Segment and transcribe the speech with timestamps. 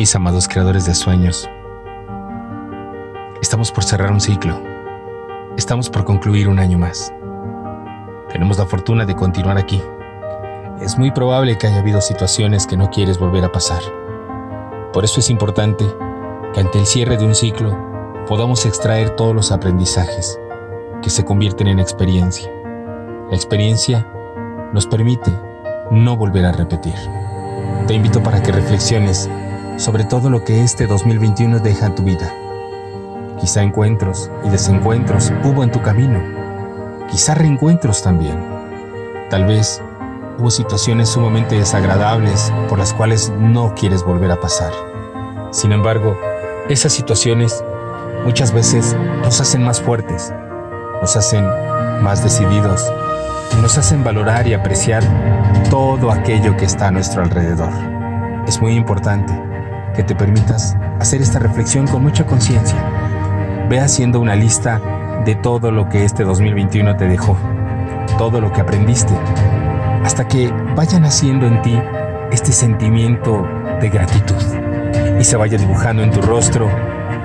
[0.00, 1.46] mis amados creadores de sueños.
[3.42, 4.58] Estamos por cerrar un ciclo.
[5.58, 7.12] Estamos por concluir un año más.
[8.32, 9.82] Tenemos la fortuna de continuar aquí.
[10.80, 13.82] Es muy probable que haya habido situaciones que no quieres volver a pasar.
[14.94, 15.84] Por eso es importante
[16.54, 17.76] que ante el cierre de un ciclo
[18.26, 20.40] podamos extraer todos los aprendizajes
[21.02, 22.50] que se convierten en experiencia.
[23.28, 24.10] La experiencia
[24.72, 25.30] nos permite
[25.90, 26.94] no volver a repetir.
[27.86, 29.28] Te invito para que reflexiones
[29.80, 32.30] sobre todo lo que este 2021 deja en tu vida.
[33.40, 36.20] Quizá encuentros y desencuentros hubo en tu camino.
[37.10, 38.38] Quizá reencuentros también.
[39.30, 39.80] Tal vez
[40.38, 44.70] hubo situaciones sumamente desagradables por las cuales no quieres volver a pasar.
[45.50, 46.14] Sin embargo,
[46.68, 47.64] esas situaciones
[48.26, 50.30] muchas veces nos hacen más fuertes,
[51.00, 51.46] nos hacen
[52.02, 52.84] más decididos,
[53.62, 55.02] nos hacen valorar y apreciar
[55.70, 57.72] todo aquello que está a nuestro alrededor.
[58.46, 59.49] Es muy importante
[60.00, 62.78] que te permitas hacer esta reflexión con mucha conciencia.
[63.68, 64.80] Ve haciendo una lista
[65.26, 67.36] de todo lo que este 2021 te dejó,
[68.16, 69.12] todo lo que aprendiste,
[70.02, 71.78] hasta que vaya naciendo en ti
[72.32, 73.46] este sentimiento
[73.78, 74.42] de gratitud
[75.20, 76.70] y se vaya dibujando en tu rostro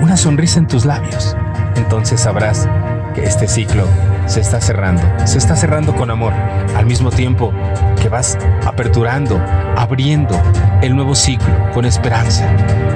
[0.02, 1.33] una sonrisa en tus labios.
[1.78, 2.67] Entonces sabrás
[3.13, 3.85] que este ciclo
[4.26, 6.34] se está cerrando, se está cerrando con amor,
[6.76, 7.54] al mismo tiempo
[8.02, 9.40] que vas aperturando,
[9.76, 10.40] abriendo
[10.81, 12.48] el nuevo ciclo con esperanza.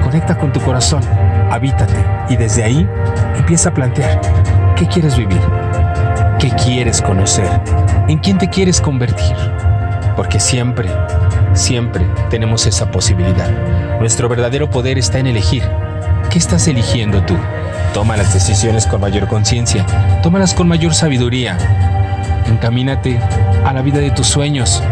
[0.02, 1.02] Conecta con tu corazón,
[1.50, 1.94] habítate
[2.28, 2.88] y desde ahí
[3.36, 4.20] empieza a plantear
[4.76, 5.40] qué quieres vivir,
[6.38, 7.48] qué quieres conocer,
[8.08, 9.36] en quién te quieres convertir,
[10.16, 10.88] porque siempre,
[11.52, 13.50] siempre tenemos esa posibilidad.
[14.00, 15.62] Nuestro verdadero poder está en elegir.
[16.30, 17.36] ¿Qué estás eligiendo tú?
[17.94, 19.84] Toma las decisiones con mayor conciencia,
[20.22, 21.56] tómalas con mayor sabiduría.
[22.46, 23.18] Encamínate
[23.64, 24.82] a la vida de tus sueños,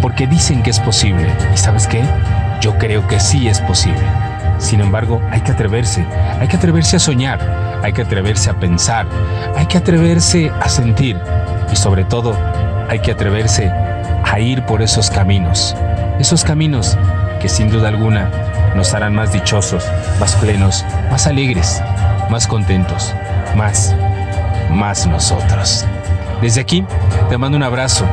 [0.00, 1.28] porque dicen que es posible.
[1.54, 2.02] ¿Y sabes qué?
[2.60, 4.06] Yo creo que sí es posible.
[4.58, 6.04] Sin embargo, hay que atreverse,
[6.40, 9.06] hay que atreverse a soñar, hay que atreverse a pensar,
[9.56, 11.20] hay que atreverse a sentir
[11.70, 12.36] y sobre todo
[12.88, 13.70] hay que atreverse
[14.24, 15.76] a ir por esos caminos,
[16.18, 16.96] esos caminos
[17.40, 18.30] que sin duda alguna
[18.74, 19.84] nos harán más dichosos,
[20.18, 21.82] más plenos, más alegres,
[22.30, 23.14] más contentos,
[23.54, 23.94] más,
[24.70, 25.84] más nosotros.
[26.40, 26.84] Desde aquí
[27.28, 28.04] te mando un abrazo,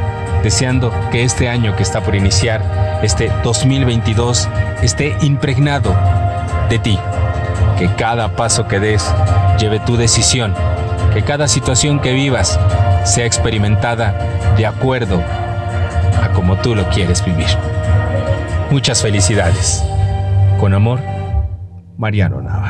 [0.43, 4.47] deseando que este año que está por iniciar, este 2022,
[4.81, 5.95] esté impregnado
[6.69, 6.99] de ti.
[7.77, 9.03] Que cada paso que des
[9.59, 10.53] lleve tu decisión,
[11.13, 12.59] que cada situación que vivas
[13.03, 14.15] sea experimentada
[14.55, 15.21] de acuerdo
[16.21, 17.47] a como tú lo quieres vivir.
[18.71, 19.83] Muchas felicidades.
[20.59, 20.99] Con amor,
[21.97, 22.62] Mariano Nava.